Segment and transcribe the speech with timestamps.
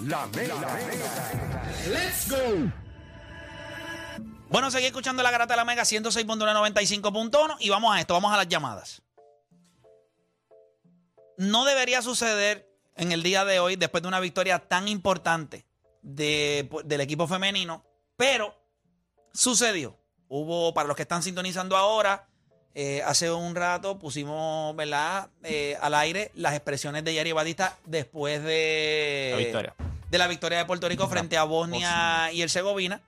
[0.00, 0.54] La Mega.
[1.88, 2.70] Let's go.
[4.48, 8.36] Bueno, seguí escuchando la garata de la Mega 106.195.1 y vamos a esto, vamos a
[8.36, 9.02] las llamadas.
[11.38, 15.66] No debería suceder en el día de hoy, después de una victoria tan importante
[16.02, 17.84] de- del equipo femenino,
[18.16, 18.54] pero
[19.32, 19.98] sucedió.
[20.28, 22.28] Hubo, para los que están sintonizando ahora,
[22.78, 28.44] eh, hace un rato pusimos, ¿verdad?, Eh, al aire las expresiones de Yari Batista después
[28.44, 29.74] de La victoria.
[30.10, 33.00] de la victoria de Puerto Rico frente a Bosnia y Herzegovina.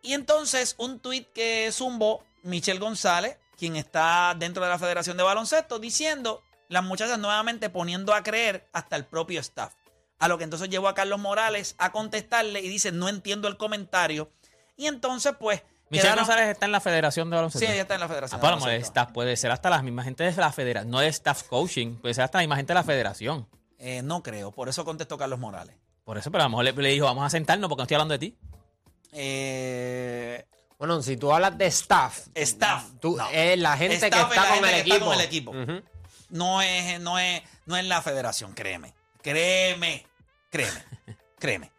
[0.00, 5.24] Y entonces un tuit que zumbó Michelle González, quien está dentro de la Federación de
[5.24, 9.74] Baloncesto, diciendo las muchachas nuevamente poniendo a creer hasta el propio staff.
[10.20, 13.56] A lo que entonces llevó a Carlos Morales a contestarle y dice, no entiendo el
[13.56, 14.30] comentario.
[14.76, 15.62] Y entonces, pues...
[15.90, 17.72] Michelle González está en la Federación de Sí, Baloncesto.
[17.72, 18.40] ella está en la Federación.
[18.44, 21.44] Ah, de staff puede ser hasta la misma gente de la federación, no de staff
[21.44, 23.48] coaching, puede ser hasta la misma gente de la federación.
[23.78, 25.76] Eh, no creo, por eso contestó Carlos Morales.
[26.04, 27.94] Por eso, pero a lo mejor le, le dijo, vamos a sentarnos porque no estoy
[27.94, 28.36] hablando de ti.
[29.12, 30.44] Eh,
[30.78, 32.84] Bueno, si tú hablas de staff, staff.
[33.00, 33.28] tú, no.
[33.30, 34.94] es la gente Staff que es está la con gente el que equipo.
[34.96, 35.50] está con el equipo.
[35.50, 35.82] Ujú.
[36.30, 38.94] no es, no es, no es la federación, créeme.
[39.22, 40.06] Créeme,
[40.50, 40.84] créeme,
[41.38, 41.70] créeme.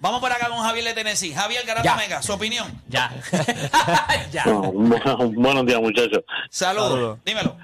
[0.00, 1.32] Vamos por acá con Javier de Tennessee.
[1.32, 1.96] Javier Garata.
[1.96, 2.66] Mega, su opinión.
[2.88, 3.12] Ya.
[4.32, 4.44] ya.
[4.46, 6.24] Buenos días, muchachos.
[6.48, 6.90] Saludos.
[6.90, 7.18] Saludos.
[7.24, 7.56] Dímelo.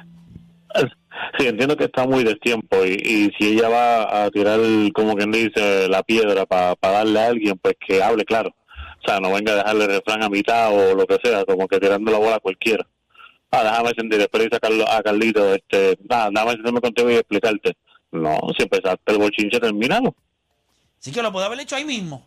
[1.39, 4.61] Sí, entiendo que está muy destiempo y, y si ella va a tirar,
[4.95, 8.51] como quien dice, la piedra para darle a alguien, pues que hable claro.
[9.03, 11.67] O sea, no venga a dejarle el refrán a mitad o lo que sea, como
[11.67, 12.87] que tirando la bola a cualquiera.
[13.51, 17.15] Ah, déjame sentir, después dice a, Carlos, a Carlito, este, nada, déjame sentarme contigo y
[17.15, 17.77] explicarte.
[18.13, 20.15] No, si empezaste el bochinche, terminado.
[20.99, 22.27] Sí que lo puedo haber hecho ahí mismo.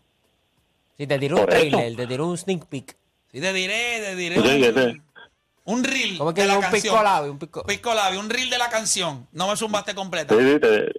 [0.97, 2.95] Si te tiró un trailer, te tiró un sneak peek.
[3.31, 4.35] Sí, te diré, te diré.
[4.35, 5.03] Sí, un,
[5.77, 6.81] un reel ¿Cómo es que de la un canción.
[6.81, 7.31] pisco labio?
[7.31, 7.63] Un pisco...
[7.63, 9.27] Pisco labio, un reel de la canción.
[9.31, 10.35] No me zumbaste completa.
[10.35, 10.91] Sí, sí, te,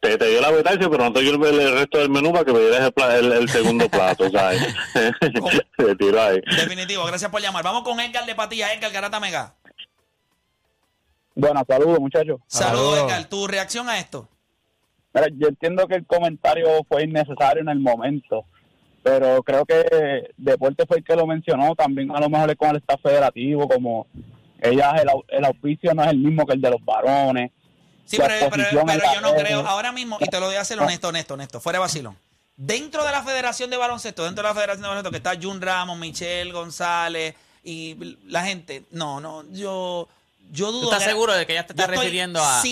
[0.00, 2.44] te, te dio la betancia, pero no te dio el, el resto del menú para
[2.44, 4.62] que me dieras el, pla- el, el segundo plato, ¿sabes?
[5.76, 6.40] te tiró ahí.
[6.56, 7.62] Definitivo, gracias por llamar.
[7.64, 9.54] Vamos con Edgar de Patilla, Edgar Garata Mega.
[11.34, 12.40] Bueno, saludos muchachos.
[12.46, 13.10] Saludos, Saludos.
[13.12, 13.28] Edgar.
[13.28, 14.28] Tu reacción a esto.
[15.12, 18.44] Mira, yo entiendo que el comentario fue innecesario en el momento,
[19.02, 22.70] pero creo que Deporte fue el que lo mencionó, también a lo mejor es con
[22.70, 24.06] el staff federativo, como
[24.60, 27.50] ella el, el auspicio no es el mismo que el de los varones.
[28.04, 30.78] Sí, pero, pero- pero yo no creo, ahora mismo, y te lo voy a hacer
[30.78, 32.16] honesto, honesto, honesto, fuera de vacilón.
[32.56, 35.62] Dentro de la Federación de Baloncesto, dentro de la Federación de Baloncesto, que está Jun
[35.62, 37.34] Ramos, Michelle González
[37.64, 37.96] y
[38.26, 40.08] la gente, no, no, yo,
[40.50, 40.82] yo dudo.
[40.82, 42.60] ¿Tú estás que- seguro de que ella te está refiriendo a...
[42.60, 42.64] ok,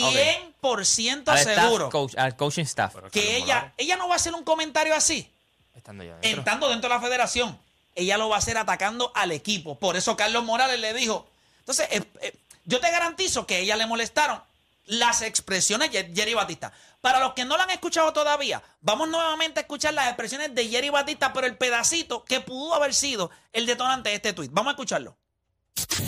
[0.62, 2.94] 100% al, staff seguro coach- al coaching staff?
[3.10, 5.30] que ella, ella no va a hacer un comentario así,
[5.74, 6.30] Estando ya dentro.
[6.40, 7.58] entrando dentro de la federación.
[7.94, 9.78] Ella lo va a hacer atacando al equipo.
[9.78, 11.26] Por eso Carlos Morales le dijo.
[11.60, 12.32] Entonces, eh, eh,
[12.64, 14.40] yo te garantizo que a ella le molestaron
[14.86, 16.72] las expresiones de Jerry Batista.
[17.00, 20.68] Para los que no la han escuchado todavía, vamos nuevamente a escuchar las expresiones de
[20.68, 24.48] Jerry Batista, pero el pedacito que pudo haber sido el detonante de este tweet.
[24.52, 25.16] Vamos a escucharlo.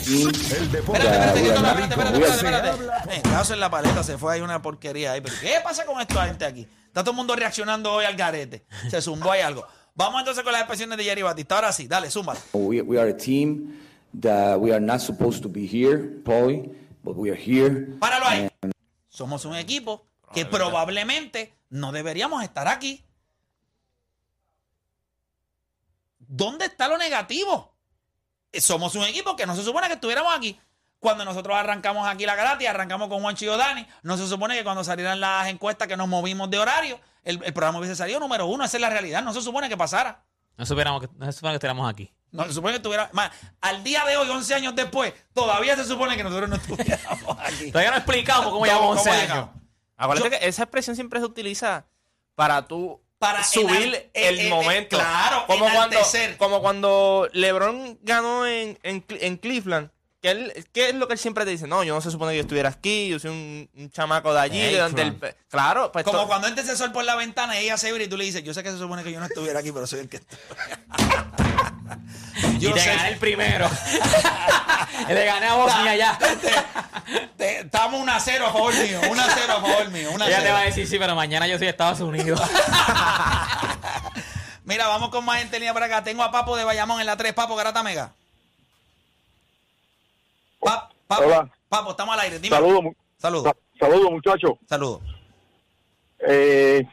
[0.07, 1.03] El deporte.
[1.03, 3.21] Espérate, espérate, espérate, espérate, espérate, espérate.
[3.23, 5.21] Caso en la paleta, se fue ahí una porquería ahí.
[5.21, 6.67] Pero ¿qué pasa con esta gente aquí?
[6.87, 8.65] Está todo el mundo reaccionando hoy al garete.
[8.89, 9.65] Se zumbó ahí algo.
[9.95, 11.55] Vamos entonces con las expresiones de Jerry Batista.
[11.55, 12.39] Ahora sí, dale, zúmbala.
[12.53, 13.77] We, we are a team
[14.19, 16.71] that we are not supposed to be here, probably,
[17.03, 17.87] but we are here.
[17.99, 18.49] Páralo ahí.
[19.09, 23.05] Somos un equipo que probablemente no deberíamos estar aquí.
[26.19, 27.75] ¿Dónde está lo negativo?
[28.59, 30.59] Somos un equipo que no se supone que estuviéramos aquí.
[30.99, 34.63] Cuando nosotros arrancamos aquí la garata y arrancamos con Juan Dani, no se supone que
[34.63, 38.45] cuando salieran las encuestas que nos movimos de horario, el, el programa hubiese salido número
[38.45, 38.63] uno.
[38.63, 39.23] Esa es la realidad.
[39.23, 40.23] No se supone que pasara.
[40.57, 42.13] No supiéramos que, no se supone que estuviéramos aquí.
[42.31, 43.09] No se supone que estuviera.
[43.13, 47.37] Más, al día de hoy, 11 años después, todavía se supone que nosotros no estuviéramos
[47.39, 47.71] aquí.
[47.71, 49.21] Todavía no explicamos cómo ¿Cómo- llevamos cómo 11 años.
[49.23, 49.49] llegamos?
[49.97, 51.85] Acuérdate Yo- que esa expresión siempre se utiliza
[52.35, 54.97] para tú Para subir enar- el, eh, eh, momento.
[54.97, 55.99] claro, como cuando,
[56.39, 59.91] como cuando LeBron ganó en, en, en Cleveland.
[60.23, 61.67] Que él, ¿Qué es lo que él siempre te dice?
[61.67, 64.39] No, yo no se supone que yo estuviera aquí, yo soy un, un chamaco de
[64.39, 64.59] allí.
[64.59, 67.65] Hey, donde el- claro, pues Como to- cuando entra ese sol por la ventana y
[67.65, 69.25] ella se abre y tú le dices, yo sé que se supone que yo no
[69.27, 70.37] estuviera aquí, pero soy el que estoy.
[72.69, 73.69] y te gané el primero.
[75.07, 76.17] Le gané a Bosnia ya.
[77.37, 80.27] Estamos 1 a 0 a favor mío, 1 a 0 a favor mío, 1 a
[80.27, 80.47] Ella 0.
[80.47, 82.39] te va a decir, sí, pero mañana yo soy de Estados Unidos.
[84.63, 86.03] Mira, vamos con más gente en línea para acá.
[86.03, 88.13] Tengo a Papo de Bayamón en la 3, Papo Garata Mega.
[90.59, 91.49] Pa- Papo, Hola.
[91.67, 92.39] Papo, estamos al aire.
[92.39, 92.55] Dime.
[92.55, 93.43] Saludos, Saludos.
[93.43, 93.55] sa-
[93.85, 94.51] saludos muchachos.
[94.69, 95.01] Saludos.
[96.19, 96.85] Eh,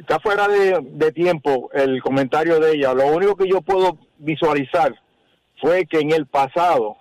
[0.00, 2.94] está fuera de, de tiempo el comentario de ella.
[2.94, 4.94] Lo único que yo puedo visualizar
[5.60, 6.96] fue que en el pasado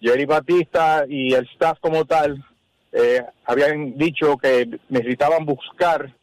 [0.00, 2.44] Jerry Batista y el staff como tal
[2.92, 6.14] eh, habían dicho que necesitaban buscar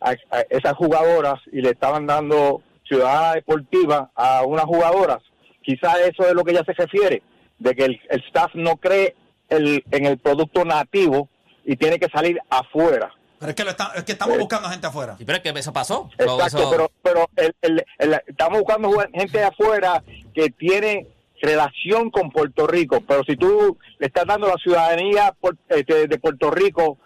[0.00, 0.14] a,
[0.48, 5.18] esas jugadoras y le estaban dando ciudadana deportiva a unas jugadoras.
[5.62, 7.22] Quizás eso es lo que ella se refiere,
[7.58, 9.14] de que el, staff no cree
[9.48, 11.28] en el producto nativo
[11.64, 13.12] y tiene que salir afuera.
[13.40, 15.16] Pero es que, lo está- es que estamos buscando gente afuera.
[15.18, 16.08] Sí, pero es que eso pasó.
[16.18, 20.04] Exacto, eso- pero, pero el- el- el- estamos buscando gente de afuera
[20.34, 21.08] que tiene
[21.42, 26.18] relación con Puerto Rico, pero si tú le estás dando la ciudadanía por- este, de
[26.18, 26.98] Puerto Rico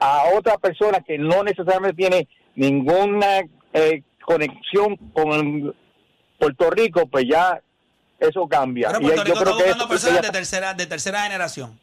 [0.00, 3.42] a otra persona que no necesariamente tiene ninguna
[3.74, 5.74] eh, conexión con el
[6.38, 7.60] Puerto Rico, pues ya
[8.18, 8.88] eso cambia.
[8.88, 11.22] Pero Y Puerto yo Rico está creo que buscando eso- personas de tercera, de tercera
[11.22, 11.78] generación.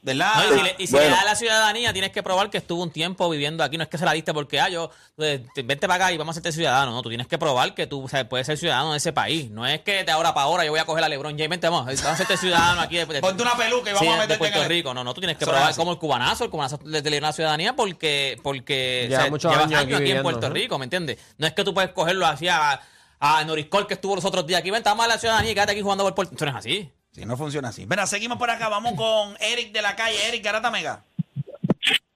[0.00, 0.32] ¿Verdad?
[0.36, 2.82] No, y si, le, y si le das la ciudadanía, tienes que probar que estuvo
[2.82, 3.76] un tiempo viviendo aquí.
[3.76, 6.16] No es que se la diste porque, ah, yo, eh, te- vente para acá y
[6.16, 6.92] vamos a hacerte ciudadano.
[6.92, 9.50] No, tú tienes que probar que tú o sea, puedes ser ciudadano de ese país.
[9.50, 11.68] No es que de ahora para ahora yo voy a coger a LeBron James, vente,
[11.68, 12.96] vamos, vamos a hacerte ciudadano aquí.
[12.96, 14.94] De, de- Ponte una peluca y vamos Sí, a de meterte Puerto en el- Rico.
[14.94, 16.44] No, no, tú tienes que Eso probar como el cubanazo.
[16.44, 19.92] El cubanazo le dio la ciudadanía porque, porque o sea, sea, muchos llevas años aquí
[19.94, 20.54] en viviendo, Puerto ¿no?
[20.54, 21.18] Rico, ¿me entiendes?
[21.38, 22.80] No es que tú puedes cogerlo así a,
[23.18, 24.70] a Noriscol que estuvo los otros días aquí.
[24.70, 26.92] Vente, vamos a la ciudadanía y quédate aquí jugando por Puerto Eso no es así.
[27.18, 27.84] Sí, no funciona así.
[27.84, 28.68] Mira, seguimos por acá.
[28.68, 30.16] Vamos con Eric de la calle.
[30.28, 31.02] Eric Garata Mega.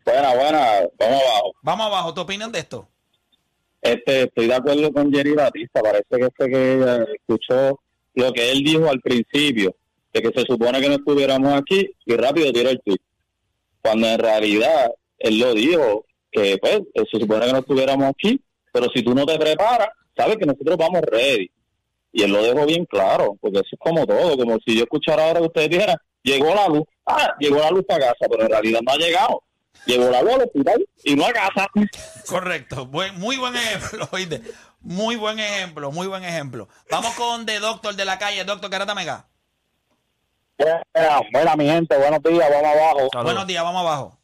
[0.04, 0.60] Buena, buena,
[0.96, 1.54] vamos abajo.
[1.60, 2.14] Vamos abajo.
[2.14, 2.88] ¿Tu opinión de esto?
[3.81, 7.81] Este, estoy de acuerdo con Jerry Batista, parece que fue que escuchó
[8.14, 9.75] lo que él dijo al principio,
[10.12, 13.00] de que se supone que no estuviéramos aquí y rápido tiró el tweet.
[13.81, 18.40] Cuando en realidad él lo dijo, que pues se supone que no estuviéramos aquí,
[18.72, 21.50] pero si tú no te preparas, sabes que nosotros vamos ready.
[22.12, 25.26] Y él lo dejó bien claro, porque eso es como todo, como si yo escuchara
[25.26, 28.50] ahora que ustedes dijeran, llegó la luz, ah, llegó la luz para casa, pero en
[28.50, 29.43] realidad no ha llegado.
[29.87, 31.67] Llegó la luz al hospital y no a casa.
[32.29, 32.87] Correcto.
[32.87, 34.43] Buen- muy buen ejemplo, oíste.
[34.81, 36.69] Muy buen ejemplo, muy buen ejemplo.
[36.91, 38.44] Vamos con The Doctor de la calle.
[38.44, 39.26] Doctor Garata Mega.
[40.59, 43.23] Buena, buena, mi gente, buenos días, vamos abajo.
[43.25, 44.19] Buenos días, vamos abajo.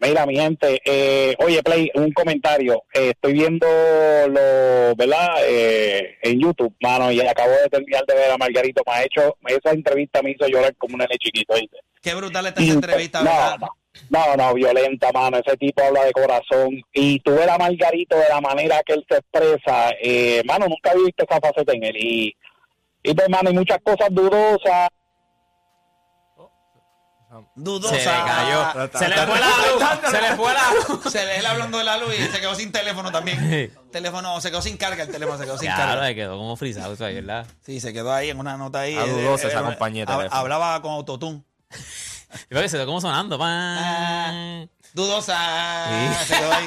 [0.00, 2.84] Mira, mi gente, eh, oye, Play, un comentario.
[2.94, 3.66] Eh, estoy viendo
[4.28, 5.28] lo, ¿verdad?
[5.46, 8.82] Eh, en YouTube, mano, y acabo de terminar de ver a Margarito.
[8.86, 11.76] Me ha hecho, esa entrevista me hizo llorar como un nene chiquito, ¿viste?
[12.02, 13.58] Qué brutal esta entrevista, no, ¿verdad?
[14.08, 15.38] no, no, no, violenta, mano.
[15.44, 16.80] Ese tipo habla de corazón.
[16.94, 19.90] Y tú ves a Margarito de la manera que él se expresa.
[20.02, 21.96] Eh, mano, nunca he visto esa faceta en él.
[21.98, 22.34] Y,
[23.02, 24.88] y pues, mano, hay muchas cosas dudosas.
[27.54, 27.94] Dudosa.
[27.94, 28.90] Se le cayó.
[28.98, 30.10] Se le fue la luz.
[30.10, 31.00] Se le fue la luz.
[31.12, 33.72] Se le él hablando de la luz y se quedó sin teléfono también.
[33.92, 36.06] teléfono, se quedó sin carga el teléfono, se quedó sin Claro, carga.
[36.08, 37.46] se quedó como frisado eso ahí, ¿verdad?
[37.64, 38.96] Sí, se quedó ahí en una nota ahí.
[38.96, 40.40] Ah, eh, dudosa esa eh, compañía de hab- teléfono.
[40.40, 41.42] Hablaba con autotune.
[42.48, 43.36] Y veo que se quedó como sonando.
[43.38, 43.46] pa.
[43.48, 45.36] Ah, dudosa.
[46.26, 46.66] Se quedó ahí.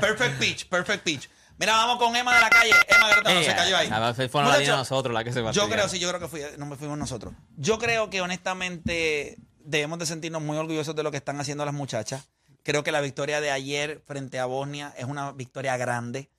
[0.00, 1.28] Perfect pitch, perfect pitch.
[1.58, 2.72] Mira, vamos con Emma de la calle.
[2.88, 3.88] Emma Garata no se cayó ahí.
[3.92, 5.72] ah, Fue fueron la de nosotros la que se Yo fastidiaron.
[5.72, 7.34] creo, sí, yo creo que fui, no me fuimos nosotros.
[7.56, 11.74] Yo creo que honestamente debemos de sentirnos muy orgullosos de lo que están haciendo las
[11.74, 12.28] muchachas.
[12.62, 16.30] Creo que la victoria de ayer frente a Bosnia es una victoria grande.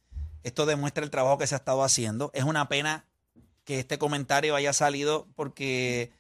[0.44, 2.32] Esto demuestra el trabajo que se ha estado haciendo.
[2.34, 3.06] Es una pena
[3.66, 6.12] que este comentario haya salido porque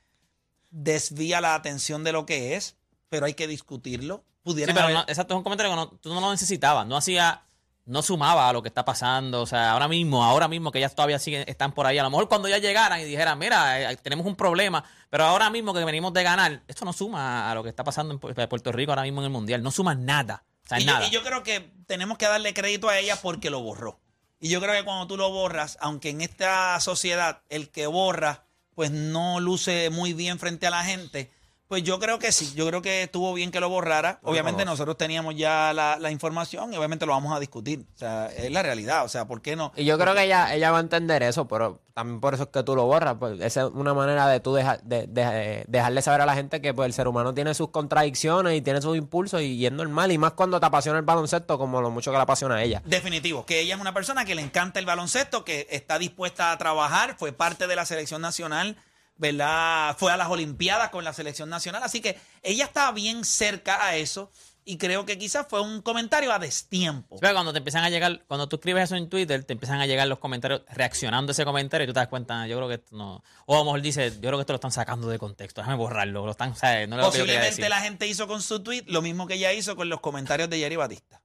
[0.71, 2.75] desvía la atención de lo que es,
[3.09, 4.23] pero hay que discutirlo.
[4.67, 6.97] Sí, pero haber- no, exacto, es un comentario que no- tú no lo necesitabas, no
[6.97, 7.43] hacía,
[7.85, 10.95] no sumaba a lo que está pasando, o sea, ahora mismo, ahora mismo que ellas
[10.95, 13.97] todavía siguen, están por ahí, a lo mejor cuando ya llegaran y dijeran, mira, eh,
[13.97, 17.61] tenemos un problema, pero ahora mismo que venimos de ganar, esto no suma a lo
[17.63, 20.43] que está pasando en Pu- Puerto Rico ahora mismo en el Mundial, no suma nada,
[20.63, 21.07] o sea, y, yo, nada.
[21.07, 23.99] y yo creo que tenemos que darle crédito a ella porque lo borró.
[24.39, 28.43] Y yo creo que cuando tú lo borras, aunque en esta sociedad el que borra,
[28.75, 31.31] pues no luce muy bien frente a la gente,
[31.73, 34.19] pues yo creo que sí, yo creo que estuvo bien que lo borrara.
[34.21, 37.83] Obviamente nosotros teníamos ya la, la información y obviamente lo vamos a discutir.
[37.95, 39.03] O sea, es la realidad.
[39.05, 39.71] O sea, ¿por qué no?
[39.75, 42.49] Y yo creo que ella, ella va a entender eso, pero también por eso es
[42.49, 43.15] que tú lo borras.
[43.19, 46.61] Pues esa es una manera de tú deja- de, de- dejarle saber a la gente
[46.61, 49.71] que pues, el ser humano tiene sus contradicciones y tiene sus impulsos y, y es
[49.71, 50.11] normal.
[50.11, 52.83] Y más cuando te apasiona el baloncesto como lo mucho que le apasiona a ella.
[52.85, 56.57] Definitivo, que ella es una persona que le encanta el baloncesto, que está dispuesta a
[56.59, 58.77] trabajar, fue parte de la selección nacional,
[59.15, 59.95] ¿verdad?
[59.97, 63.95] Fue a las Olimpiadas con la selección nacional, así que ella está bien cerca a
[63.95, 64.31] eso
[64.65, 67.17] y creo que quizás fue un comentario a destiempo.
[67.19, 69.85] Pero cuando te empiezan a llegar, cuando tú escribes eso en Twitter, te empiezan a
[69.85, 72.75] llegar los comentarios reaccionando a ese comentario y tú te das cuenta, yo creo que
[72.75, 73.23] esto no.
[73.45, 75.75] O a lo mejor dice, yo creo que esto lo están sacando de contexto, déjame
[75.77, 76.25] borrarlo.
[76.25, 77.67] Lo están, o sea, no Posiblemente decir.
[77.69, 80.57] la gente hizo con su tweet lo mismo que ella hizo con los comentarios de
[80.59, 81.21] Jerry Batista.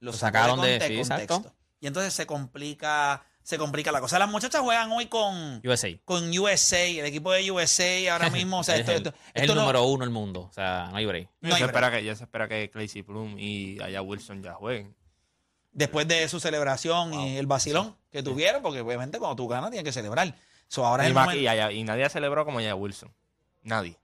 [0.00, 1.34] Lo sacaron de- conte- sí, exacto.
[1.34, 1.58] contexto.
[1.80, 4.18] Y entonces se complica, se complica la cosa.
[4.18, 5.88] Las muchachas juegan hoy con, USA.
[6.04, 8.58] con USA, el equipo de USA ahora mismo.
[8.58, 10.40] O sea, es esto, el, esto- es esto el no- número uno del mundo.
[10.50, 11.30] O sea, no hay break.
[11.40, 14.42] no ya, hay se espera que, ya se espera que Claycy Plum y allá Wilson
[14.42, 14.94] ya jueguen.
[15.72, 19.84] Después de su celebración y el vacilón que tuvieron, porque obviamente cuando tú ganas tienes
[19.84, 20.34] que celebrar.
[20.66, 21.40] So, ahora es Y, el ma- momento.
[21.42, 23.10] y allá- y nadie celebró como allá Wilson.
[23.62, 23.96] Nadie.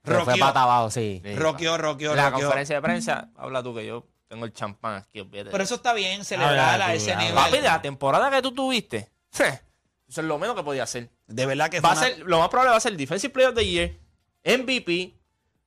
[0.00, 1.20] Pero fue Roqueó, pata abajo, sí.
[1.36, 2.46] Roqueó, roqueó, En la roqueó.
[2.46, 5.50] conferencia de prensa, habla tú que yo tengo el champán aquí, olvídate.
[5.50, 7.34] Pero eso está bien, celebrar a ese nivel.
[7.34, 11.10] Papi, de la temporada que tú tuviste, eso es lo menos que podía hacer.
[11.26, 13.32] De verdad que Va fue a una- ser, lo más probable va a ser Defensive
[13.32, 13.98] Player of the Year,
[14.44, 15.14] MVP,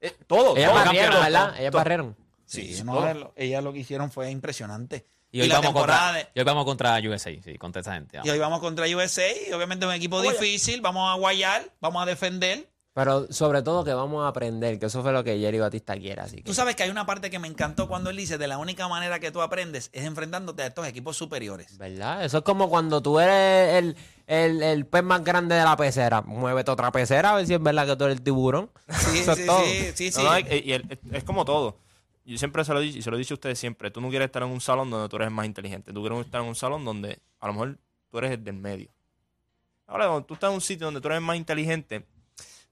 [0.02, 0.56] eh, todo.
[0.56, 1.46] Ellas todo, barrieron, todo, ¿verdad?
[1.50, 1.80] todo, Ellas todo.
[1.80, 2.18] barrieron.
[2.46, 5.06] Sí, Sí, no, ellas lo- ellas lo que hicieron fue impresionante.
[5.32, 7.94] Y hoy, la vamos temporada contra, de- y hoy vamos contra USA, sí, contra esa
[7.94, 8.20] gente.
[8.24, 10.32] y hoy vamos contra USA, y obviamente es un equipo Oye.
[10.32, 12.68] difícil, vamos a guayar, vamos a defender.
[13.02, 16.20] Pero sobre todo que vamos a aprender, que eso fue lo que Jerry Batista quiere.
[16.22, 16.44] Así que.
[16.44, 18.90] Tú sabes que hay una parte que me encantó cuando él dice, de la única
[18.90, 21.78] manera que tú aprendes es enfrentándote a estos equipos superiores.
[21.78, 22.26] ¿Verdad?
[22.26, 23.96] Eso es como cuando tú eres el,
[24.28, 26.22] el, el pez más grande de la pecera.
[26.24, 28.70] Muévete otra pecera a ver si es verdad que tú eres el tiburón.
[28.90, 29.64] Sí, Eso es sí, todo.
[29.64, 30.18] sí, sí, sí.
[30.22, 31.78] No, no, es- y el- es como todo.
[32.26, 33.92] Yo siempre se lo he dicho, y se lo he dicho a ustedes siempre.
[33.92, 35.94] Tú no quieres estar en un salón donde tú eres el más inteligente.
[35.94, 37.78] Tú quieres estar en un salón donde a lo mejor
[38.12, 38.90] tú eres el del medio.
[39.88, 42.06] Ahora, cuando tú estás en un sitio donde tú eres el más inteligente,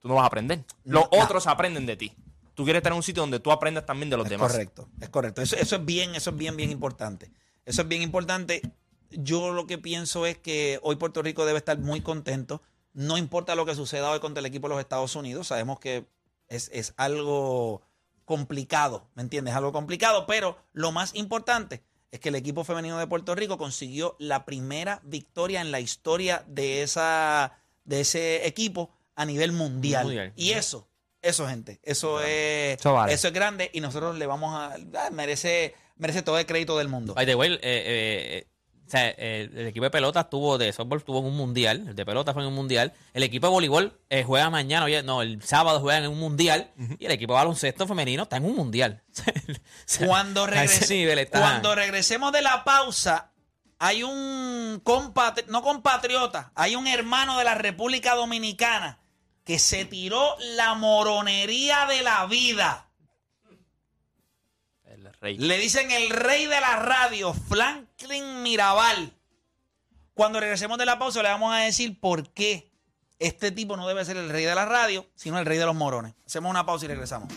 [0.07, 0.63] tú no vas a aprender.
[0.83, 1.09] Los No.
[1.23, 2.13] otros aprenden de ti.
[2.55, 4.51] Tú quieres estar en un sitio donde tú aprendas también de los Es demás.
[4.51, 5.41] correcto, es correcto.
[5.41, 7.29] Eso, eso es bien, eso es bien, bien importante.
[7.65, 8.61] Eso es bien importante.
[9.11, 12.61] Yo lo que pienso es que hoy Puerto Rico debe estar muy contento.
[12.93, 15.47] No importa lo que suceda hoy contra el equipo de los Estados Unidos.
[15.47, 16.07] Sabemos que
[16.47, 17.83] es, es algo
[18.25, 19.53] complicado, ¿me entiendes?
[19.55, 24.15] Algo complicado, pero lo más importante es que el equipo femenino de Puerto Rico consiguió
[24.19, 27.53] la primera victoria en la historia de, esa,
[27.85, 30.05] de ese equipo a nivel mundial.
[30.05, 30.31] Mundial.
[30.37, 30.87] Y eso,
[31.21, 33.11] eso, gente, eso es, Eso vale.
[33.13, 34.75] eso es grande y nosotros le vamos a.
[34.75, 37.13] ah, merece, merece todo el crédito del mundo.
[37.15, 38.47] By the way, eh, eh, eh,
[38.85, 41.95] o sea, eh, el equipo de pelota estuvo de softball estuvo en un mundial, el
[41.95, 45.21] de pelota fue en un mundial, el equipo de voleibol eh, juega mañana, oye, no,
[45.21, 48.55] el sábado juegan en un mundial y el equipo de baloncesto femenino está en un
[48.55, 49.03] mundial.
[49.17, 53.31] O sea, Cuando, a ese regrese- nivel está- cuando regresemos de la pausa,
[53.79, 58.99] hay un compatri- no compatriota, hay un hermano de la República Dominicana
[59.47, 62.89] que se tiró la moronería de la vida.
[64.83, 65.37] El rey.
[65.37, 69.13] Le dicen el rey de la radio, Franklin Mirabal.
[70.13, 72.69] Cuando regresemos de la pausa le vamos a decir por qué
[73.19, 75.75] este tipo no debe ser el rey de la radio, sino el rey de los
[75.75, 76.13] morones.
[76.25, 77.31] Hacemos una pausa y regresamos.